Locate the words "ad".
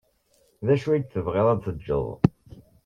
1.53-1.59